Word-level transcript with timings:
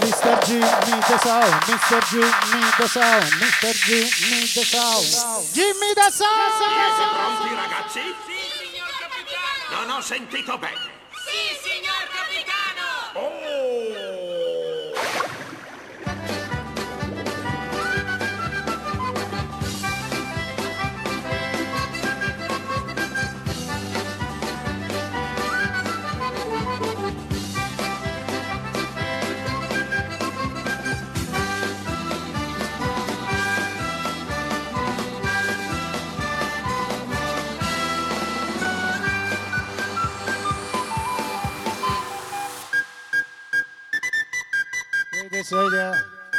Mr. 0.00 0.32
G, 0.46 0.54
need 0.54 1.04
the 1.04 1.18
sound, 1.18 1.52
Mr. 1.68 2.00
G, 2.08 2.16
need 2.16 2.72
the 2.78 2.88
sound, 2.88 3.24
Mr. 3.24 3.72
G, 3.84 4.00
need 4.30 4.48
the 4.54 4.64
sound. 4.64 5.04
Me 5.78 5.92
the 5.94 6.10
sound! 6.10 6.52
Pronti 7.12 7.54
ragazzi? 7.54 8.00
Sì, 8.24 8.38
signor 8.64 8.88
capitano! 8.98 9.84
Non 9.84 9.90
ho 9.90 10.00
sentito 10.00 10.56
bene. 10.56 10.95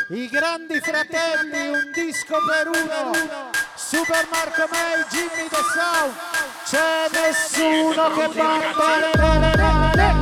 I 0.09 0.29
grandi 0.29 0.79
fratelli, 0.79 1.67
un 1.67 1.91
disco 1.91 2.38
per 2.48 2.67
uno. 2.67 3.11
Super 3.75 4.25
Marco 4.31 4.65
May, 4.71 5.03
Jimmy 5.09 5.49
The. 5.49 5.57
C'è 6.63 7.09
nessuno 7.11 8.09
che 8.13 8.27
batte 8.29 9.95
le. 9.95 10.16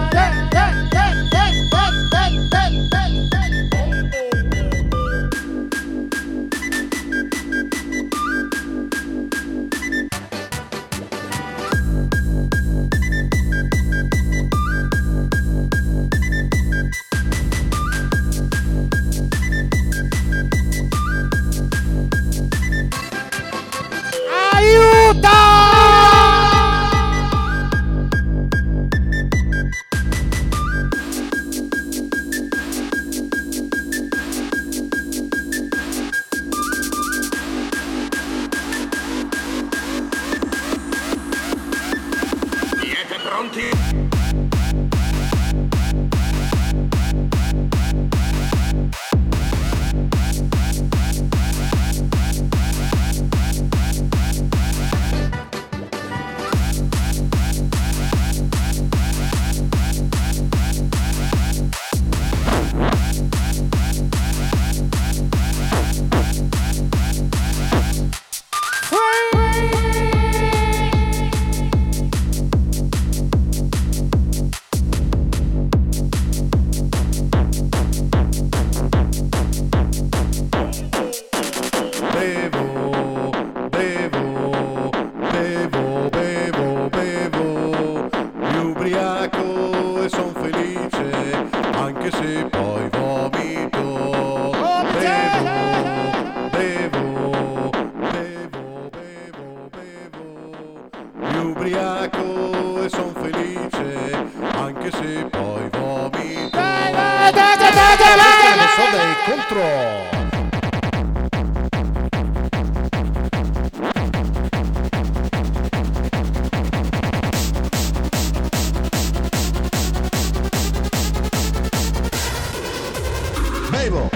Babel, 123.75 124.09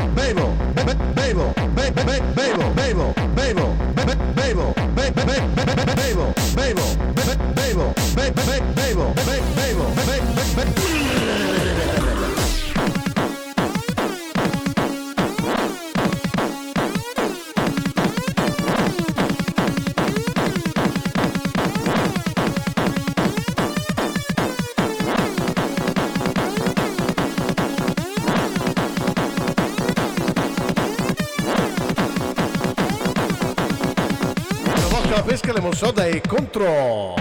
soda 35.79 36.05
e 36.09 36.19
contro. 36.19 37.15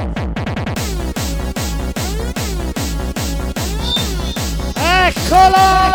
Eccolo! 4.74 5.87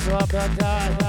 drop 0.00 0.28
that 0.28 0.58
guy. 0.58 0.99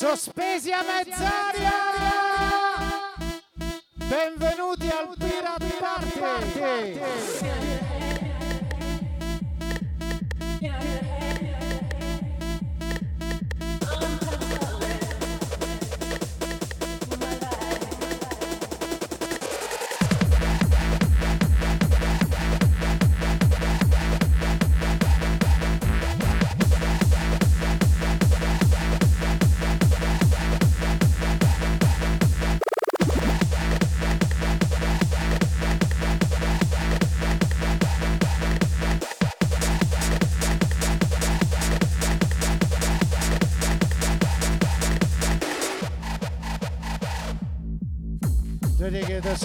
Sospesi 0.00 0.72
a 0.72 0.82
mezz'aria! 0.82 1.72
Benvenuti 3.96 4.88
al 4.88 5.14
Pirate 5.18 5.76
Party! 5.78 7.79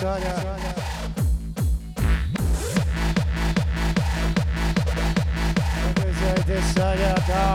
Vedete 0.05 0.21
ciò? 6.75 6.93
Vedete 6.93 7.15
ciò? 7.25 7.54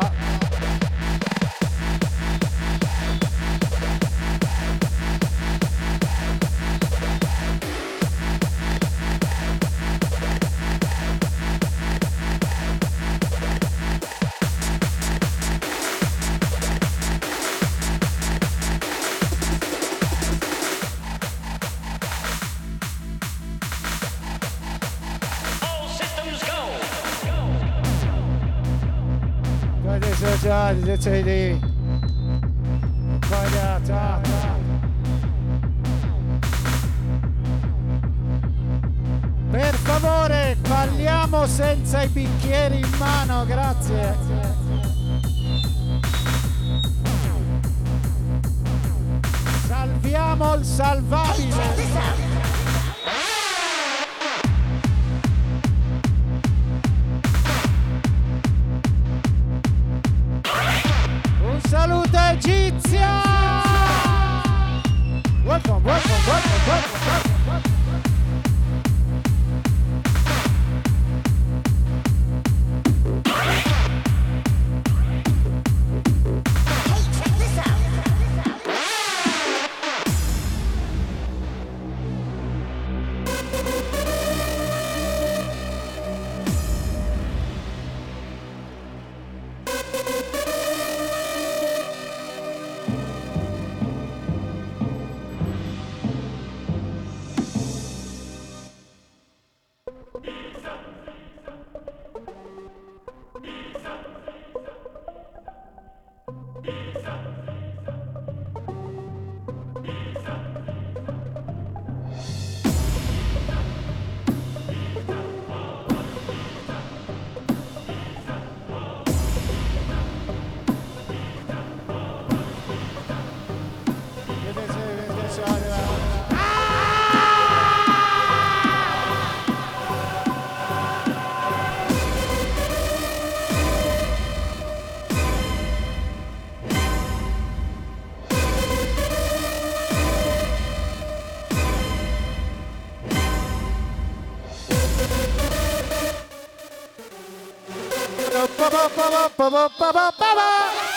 pa, 148.71 148.89
pa, 148.89 149.07
pa, 149.37 149.51
pa, 149.51 149.69
pa, 149.69 149.93
pa, 149.93 150.13
pa, 150.13 150.35
pa. 150.39 150.90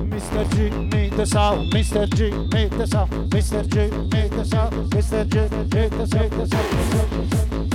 Mr. 0.09 0.45
Jimmy 0.51 1.09
the 1.11 1.25
Sound, 1.25 1.73
Mr. 1.73 2.07
Jimmy 2.11 2.69
the 2.69 2.87
Sound, 2.87 3.31
Mr. 3.31 3.67
Jimmy 3.69 4.29
the 4.29 4.45
Sound, 4.45 4.91
Mr. 4.91 5.29
Jimmy 5.29 5.89
the 5.89 6.07
Sound, 6.07 6.33
the 6.33 6.47
Sound. 6.47 7.72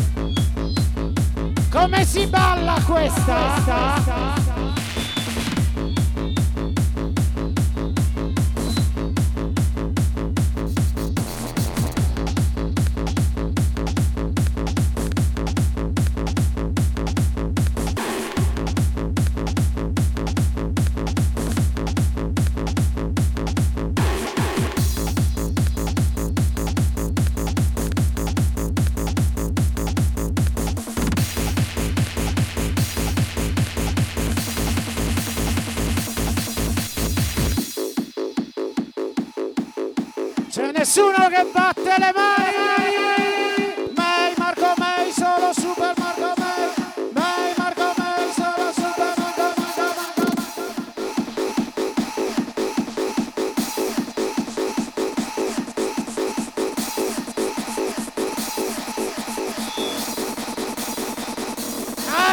Come 1.80 2.04
si 2.06 2.26
balla 2.26 2.82
questa? 2.88 3.36
C'è 3.64 4.57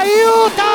Ailton! 0.04 0.73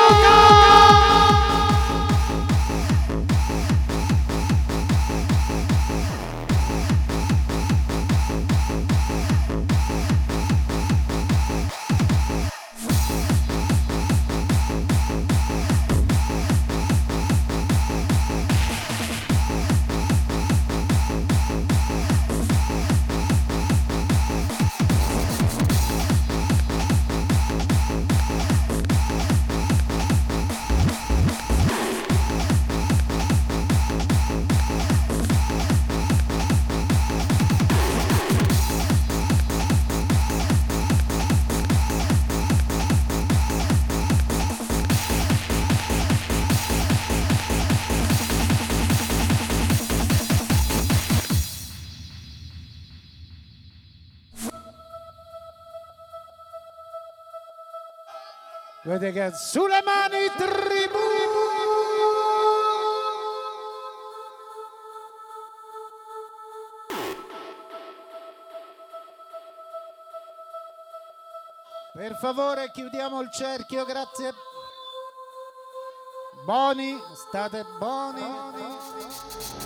Che 59.11 59.31
sulle 59.33 59.81
mani 59.83 60.27
tribù! 60.37 60.97
Per 71.91 72.15
favore 72.17 72.69
chiudiamo 72.71 73.19
il 73.21 73.31
cerchio, 73.31 73.83
grazie. 73.83 74.31
Boni, 76.45 77.01
state 77.15 77.65
buoni. 77.79 79.58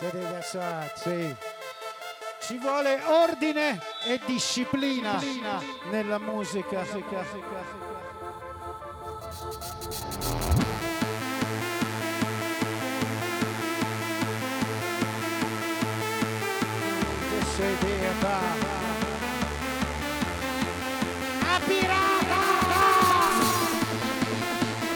Vedete 0.00 0.42
sì. 0.94 1.36
Ci 2.40 2.56
vuole 2.56 3.02
ordine 3.04 3.78
e 4.06 4.18
disciplina 4.24 5.20
nella 5.90 6.18
musica. 6.18 6.82
Che 6.82 6.96
sei 17.56 17.76
dieta. 17.80 18.38
A 21.42 21.60
pirata! 21.66 22.40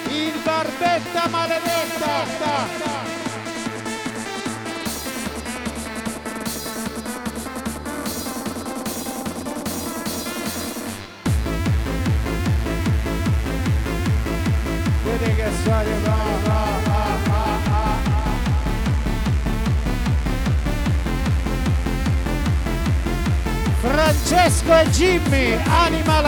Il 0.09 0.41
barbetta 0.43 1.29
maledetta! 1.29 2.94
Francesco 24.45 24.75
e 24.75 24.91
Jimmy, 24.91 25.59
anima 25.65 26.21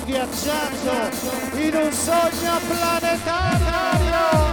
agghiacciato 0.00 1.56
in 1.56 1.74
un 1.74 1.92
sogno 1.92 2.58
planetario. 2.66 4.49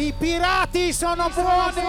I 0.00 0.14
pirati 0.16 0.92
sono 0.92 1.28
buoni! 1.34 1.82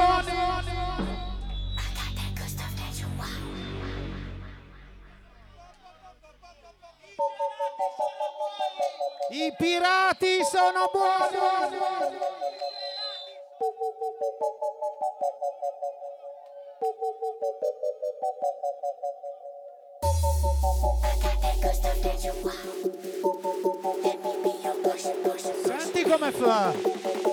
I 9.29 9.53
pirati 9.55 10.43
sono 10.43 10.89
buoni! 10.91 11.37
Senti 25.63 26.03
come 26.09 26.31
fa! 26.31 27.28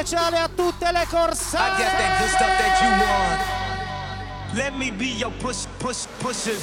speciale 0.00 0.38
a 0.38 0.48
tutte 0.48 0.90
le 0.92 1.06
corsate. 1.10 1.76
get 1.76 2.18
the 2.18 2.28
stuff 2.28 2.56
that 2.58 2.80
you 2.80 2.88
want. 2.88 3.40
Let 4.54 4.72
me 4.74 4.90
be 4.90 5.16
your 5.18 5.32
push, 5.38 5.66
push, 5.78 6.06
pusher. 6.18 6.56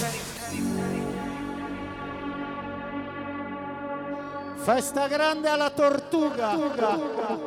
Festa 4.56 5.08
grande 5.08 5.50
alla 5.50 5.70
tortuga. 5.70 6.56
tortuga. 6.56 7.47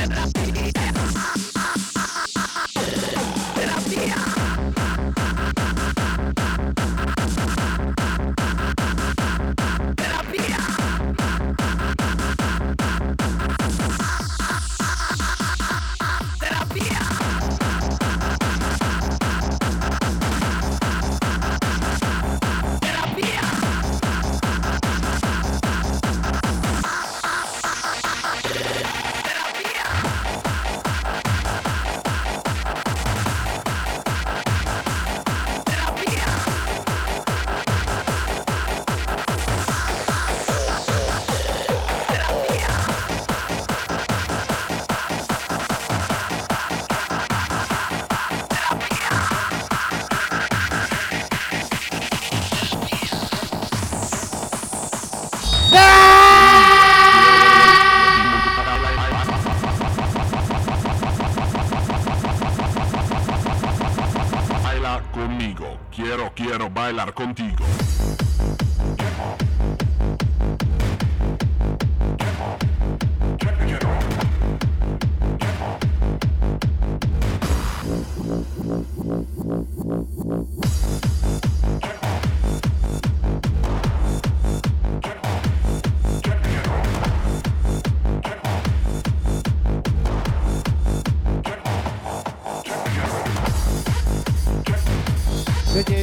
hablar 67.01 67.13
contigo. 67.15 67.80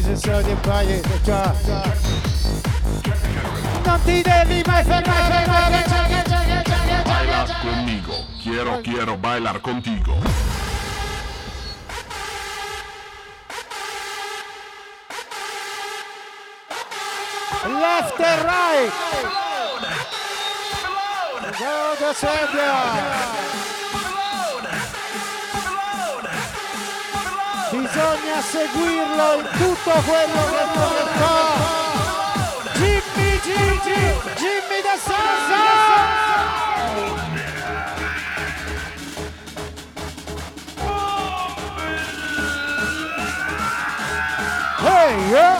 necesaria 0.08 0.56
para 0.56 0.84
escuchar. 0.84 1.54
No 3.84 3.98
tire 4.00 4.44
lima, 4.46 4.82
Baila 7.04 7.46
conmigo, 7.62 8.26
quiero, 8.42 8.82
quiero 8.82 9.16
bailar 9.16 9.60
contigo. 9.60 10.14
Left 17.66 18.20
and 18.20 18.44
right. 18.44 18.92
Go 21.58 21.94
to 21.98 22.14
Serbia. 22.14 23.67
bisogna 27.82 28.40
seguirlo 28.40 29.34
in 29.34 29.48
tutto 29.52 29.90
quello 30.02 30.42
che 30.50 30.64
fa 31.18 31.36
Jimmy 32.74 33.40
Gigi 33.40 34.02
Jimmy 34.36 34.82
da 34.82 34.96
Salsa 34.98 35.66
Hey, 44.80 45.30
yeah! 45.30 45.57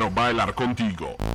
Pero 0.00 0.10
bailar 0.10 0.54
contigo. 0.54 1.29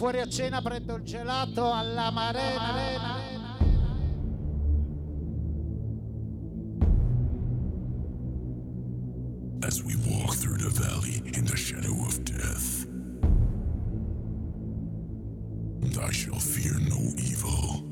fuori 0.00 0.18
a 0.18 0.26
cena 0.26 0.62
prendo 0.62 0.94
il 0.94 1.02
gelato 1.02 1.70
alla 1.70 2.10
marena. 2.10 2.72
marena. 2.72 3.18
As 9.62 9.82
we 9.82 9.94
walk 10.06 10.36
through 10.36 10.56
the 10.56 10.70
valley 10.70 11.20
in 11.36 11.44
the 11.44 11.54
shadow 11.54 11.92
of 12.06 12.18
death, 12.24 12.86
I 16.02 16.10
shall 16.12 16.38
fear 16.38 16.80
no 16.80 17.12
evil. 17.18 17.89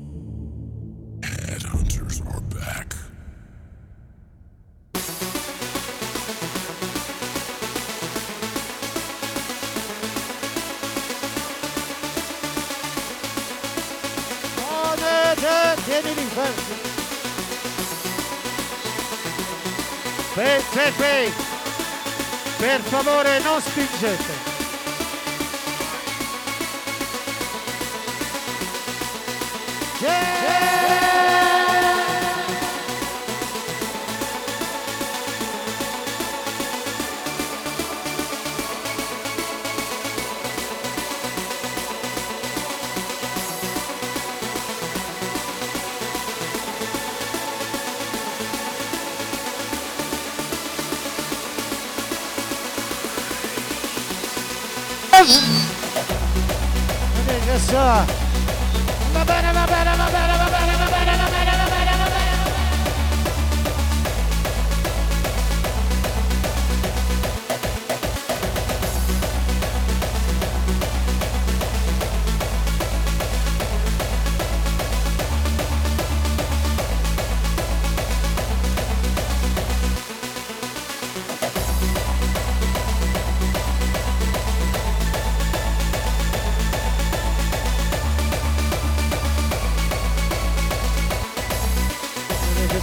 Sì, 20.39 20.45
sì, 20.71 20.93
sì. 20.95 21.33
Per 22.59 22.79
favore 22.79 23.39
non 23.41 23.59
spingete. 23.59 24.48
Ah! 57.91 58.18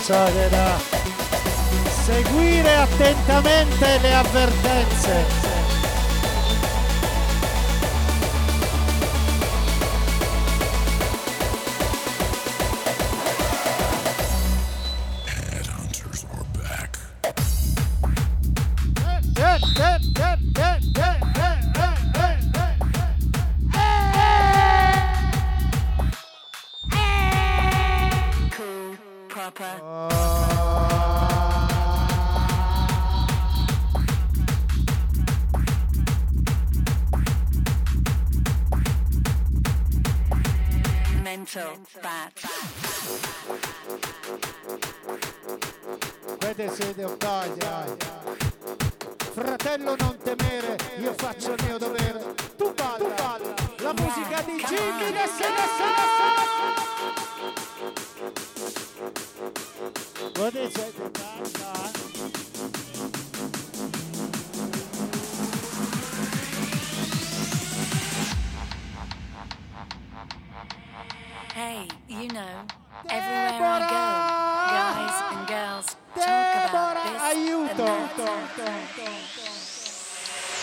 c'è 0.07 0.49
da 0.51 0.79
seguire 2.05 2.77
attentamente 2.77 3.99
le 4.01 4.15
avvertenze. 4.15 5.56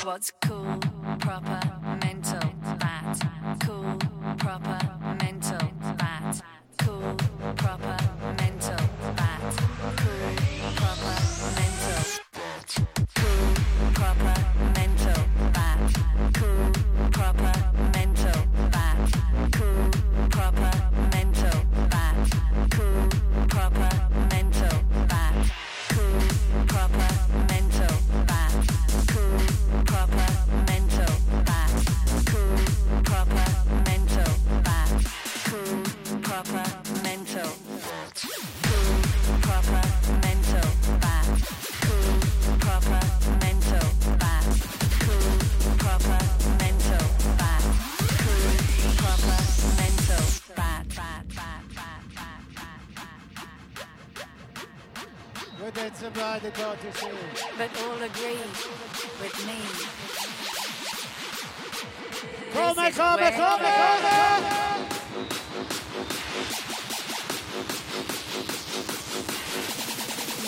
what's 0.06 0.32
cool, 0.42 0.80
proper, 1.20 1.62
mental, 2.02 2.42
fat, 2.80 3.18
cool, 3.62 3.98
proper. 4.38 5.03
by 56.14 56.40
the 56.40 56.52
But 57.58 57.70
all 57.84 58.02
agree 58.02 58.38
with 59.22 59.46
me. 59.48 59.58
Come, 62.54 62.76
come, 62.76 62.92
come, 62.92 63.20
come, 63.20 63.60
come! 63.60 64.44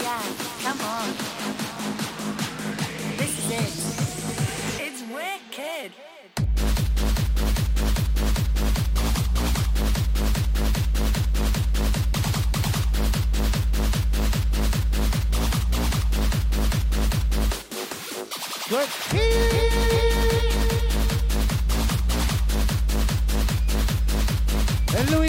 Yeah, 0.02 0.22
come 0.62 0.82
on. 0.82 1.35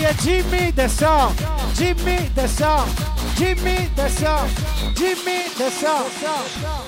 Jimmy 0.06 0.22
give 0.22 0.22
Jimmy 0.22 0.70
the 0.70 0.88
song, 0.88 1.34
give 1.74 1.98
Jimmy 1.98 2.28
the 2.34 2.46
song, 2.46 2.88
Jimmy 3.34 3.88
the 3.96 4.08
song, 4.08 4.48
give 4.94 5.24
the 5.58 5.70
song. 5.70 6.85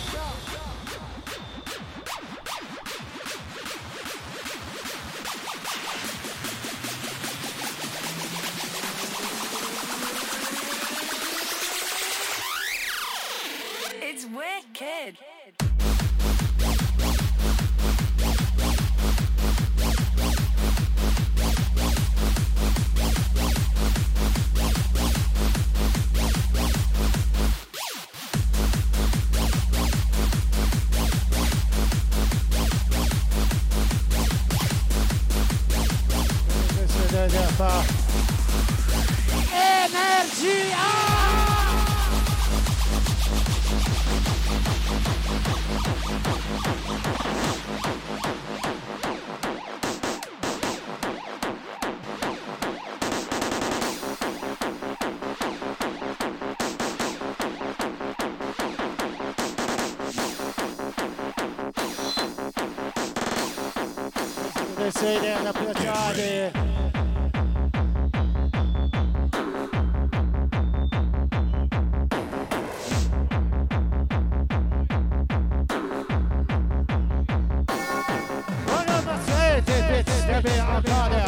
Şefi 80.42 80.62
Akade 80.62 81.27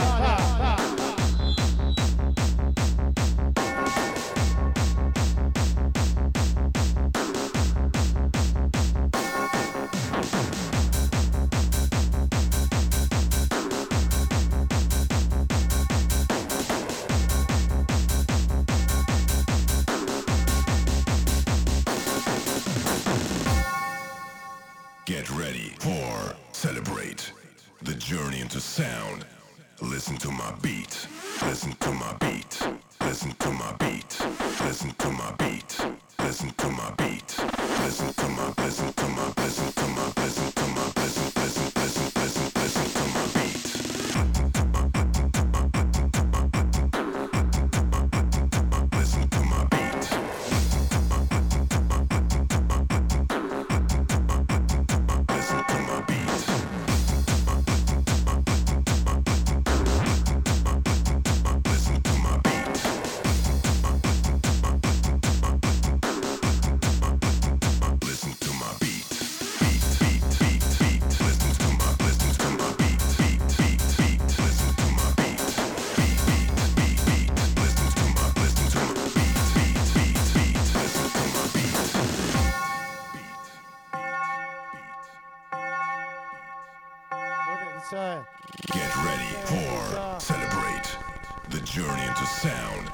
journey 91.80 92.06
into 92.06 92.26
sound. 92.26 92.92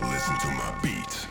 Listen 0.00 0.36
to 0.40 0.48
my 0.48 0.74
beat. 0.82 1.28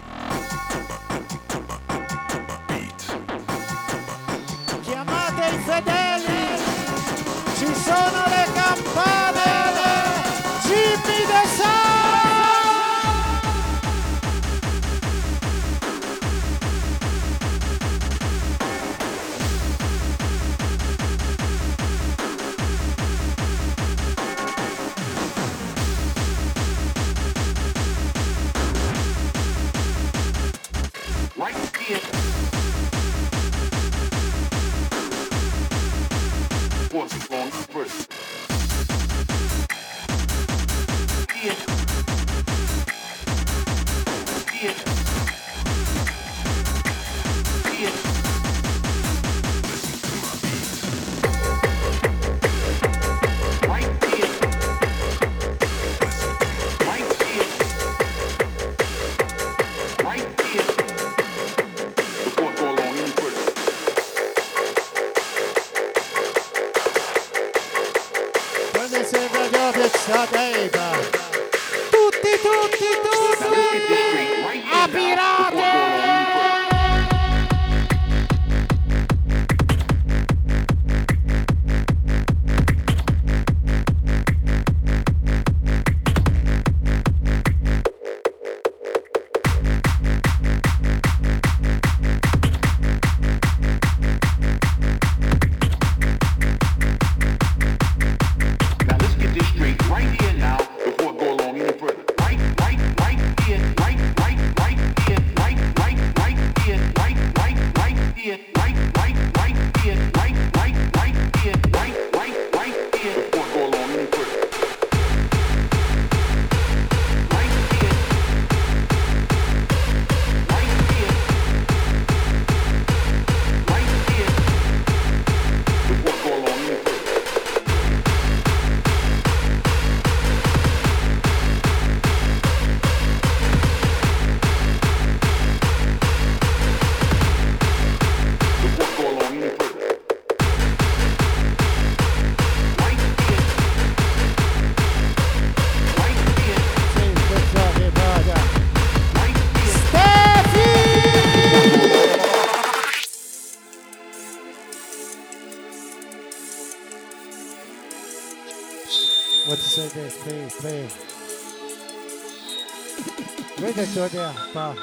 Tu 163.94 164.10
there, 164.10 164.34
pa. 164.54 164.76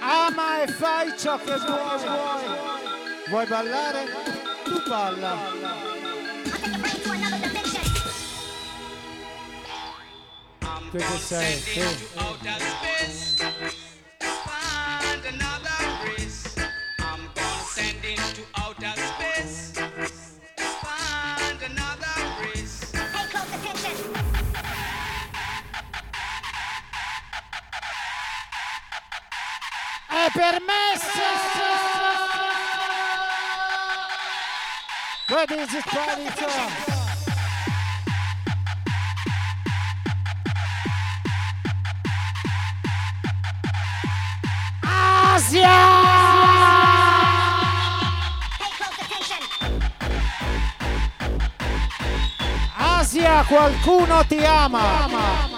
Ama 0.00 0.62
e 0.62 0.66
fai 0.68 1.18
ciò 1.18 1.36
che 1.38 1.56
vuoi. 1.56 2.00
Vuoi 3.28 3.46
ballare? 3.46 4.04
Tu 4.62 4.82
balla. 4.88 5.36
Tu 10.92 10.96
che 10.96 11.18
sei? 11.18 11.58
Sì. 11.58 12.16
Permesso! 30.36 31.28
What 35.28 35.50
is 35.50 35.74
it 35.74 35.84
party 35.84 36.26
for? 36.38 36.96
Asia, 52.78 53.44
qualcuno 53.48 54.24
ti 54.26 54.44
ama. 54.44 55.55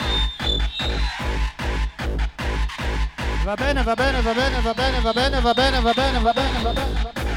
Va 3.49 3.55
bene, 3.55 3.83
va 3.83 3.95
bene, 3.95 4.21
va 4.21 4.35
bene, 4.35 4.61
va 4.61 4.75
bene, 4.75 5.01
va 5.01 5.13
bene, 5.15 5.41
va 5.41 5.55
bene, 5.55 5.81
va 5.81 5.93
bene, 5.95 6.21
va 6.21 6.33
bene, 6.33 6.61
va 6.61 6.73
bene. 6.73 7.03
va 7.03 7.11
bene. 7.13 7.33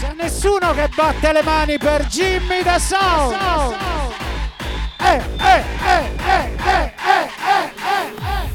C'è 0.00 0.14
nessuno 0.14 0.72
che 0.72 0.88
batte 0.96 1.32
le 1.32 1.42
mani 1.42 1.76
per 1.76 2.06
Jimmy 2.06 2.62
the 2.62 2.78
Sound. 2.78 3.34
Eh, 4.96 5.06
eh, 5.06 5.20
eh, 5.36 5.64
eh, 5.84 6.06
eh, 6.26 6.54
eh, 6.64 6.94
eh, 7.04 7.30
eh, 7.44 7.70
eh. 7.74 8.48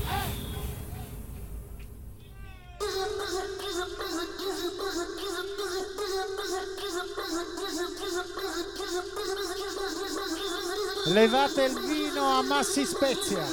Levate 11.13 11.63
il 11.65 11.79
vino 11.79 12.00
a 12.21 12.41
Massi 12.43 12.85
Spezia. 12.85 13.43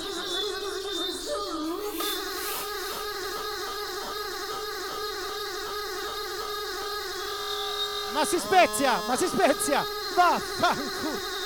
Massi 8.13 8.39
Spezia, 8.39 9.01
Massi 9.07 9.27
Spezia, 9.27 9.85
vaffanculo. 10.15 11.37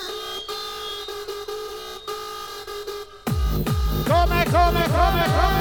Come, 4.07 4.45
come, 4.45 4.89
come, 4.91 5.25
come, 5.25 5.52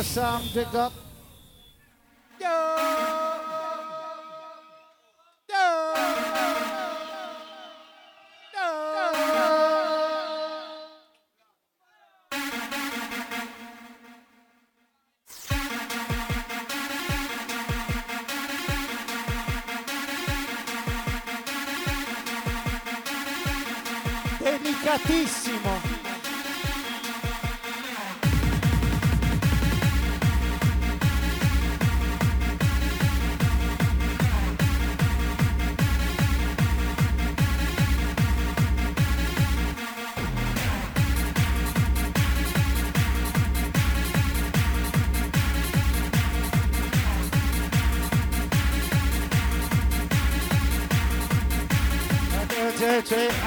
Um, 0.00 0.06
the 0.06 0.50
dig 0.54 0.74
up. 0.74 0.99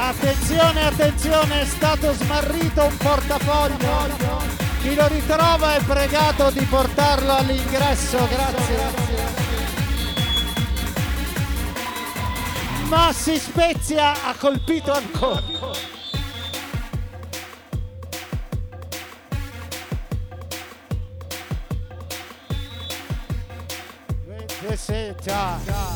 Attenzione, 0.05 0.85
attenzione, 0.85 1.61
è 1.61 1.65
stato 1.65 2.11
smarrito 2.11 2.83
un 2.83 2.97
portafoglio. 2.97 4.41
Chi 4.81 4.95
lo 4.95 5.07
ritrova 5.07 5.75
è 5.75 5.81
pregato 5.81 6.51
di 6.51 6.59
portarlo 6.65 7.37
all'ingresso, 7.37 8.17
grazie. 8.27 9.11
Massi 12.89 13.37
Spezia 13.37 14.11
ha 14.25 14.35
colpito 14.37 14.91
ancora. 14.91 15.41
This. 24.67 25.92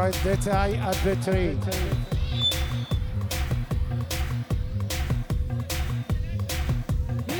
Right, 0.00 0.16
detai 0.22 0.78
at 0.80 0.96
the 1.02 1.14
tree. 1.18 1.58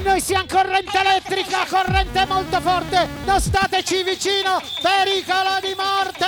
Noi 0.04 0.20
siamo 0.20 0.44
corrente 0.46 0.98
elettrica, 0.98 1.64
corrente 1.66 2.26
molto 2.26 2.60
forte, 2.60 3.08
non 3.24 3.40
stateci 3.40 4.02
vicino, 4.02 4.60
pericolo 4.82 5.58
di 5.62 5.74
morte! 5.74 6.26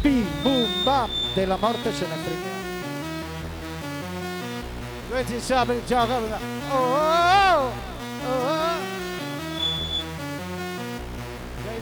Bim 0.00 0.26
bum 0.40 0.82
bam, 0.82 1.10
della 1.34 1.56
morte 1.56 1.92
ce 1.92 2.06
ne 2.06 2.14
frega. 2.24 2.56
Questi 5.10 5.84
gioco. 5.84 6.12
Oh 6.70 6.74
oh 6.74 6.94
oh! 6.94 7.27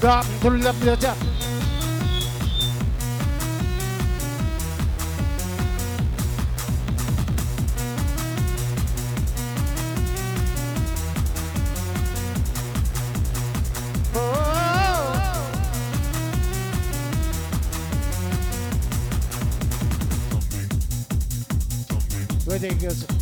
강불남 0.00 0.74
여자 0.86 1.14
Wedding 22.46 22.82
is 22.82 23.17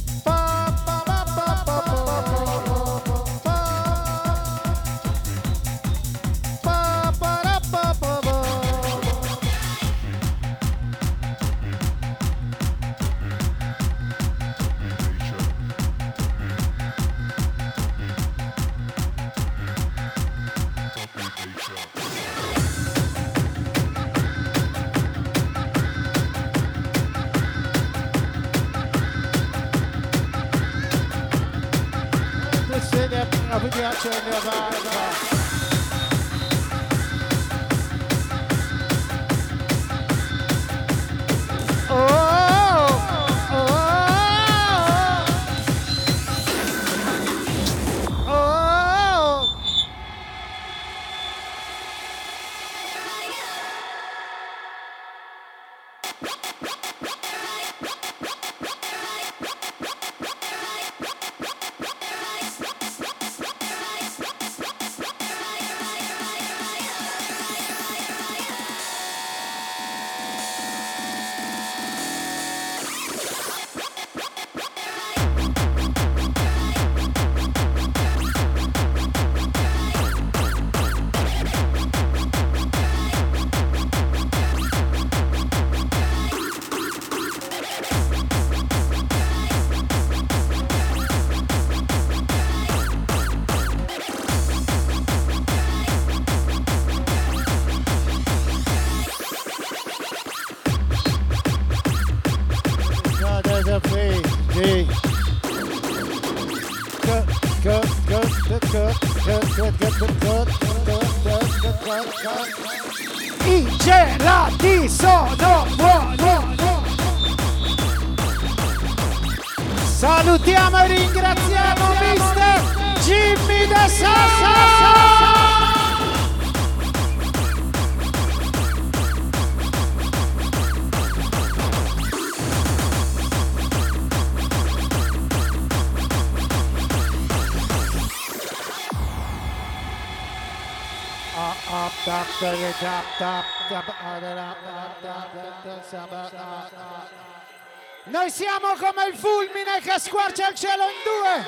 Noi 148.09 148.31
siamo 148.31 148.69
come 148.79 149.07
il 149.09 149.17
fulmine 149.17 149.81
che 149.81 149.99
squarcia 149.99 150.49
il 150.49 150.55
cielo 150.55 150.85
in 150.85 150.95
due. 151.03 151.45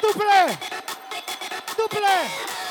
Duple! 0.00 0.58
Duple! 1.74 2.61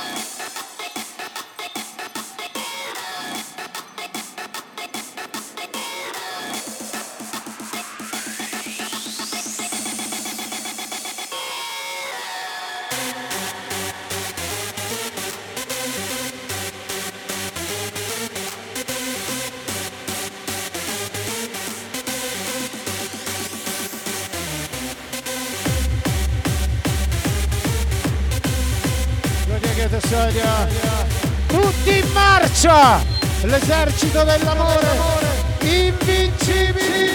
Italia. 30.34 31.06
Tutti 31.48 31.98
in 31.98 32.12
marcia! 32.14 33.04
L'esercito 33.42 34.24
dell'amore, 34.24 34.88
invincibili! 35.62 37.10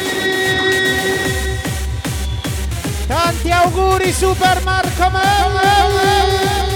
Tanti 3.06 3.50
auguri 3.50 4.12
Super 4.12 4.60
Marco 4.62 5.10
Melli! 5.10 6.75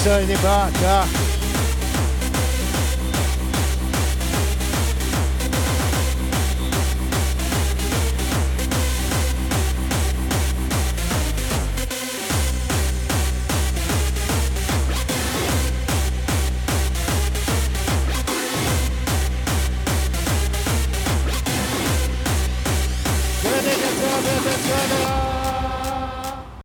Sony 0.00 0.34
back. 0.42 1.19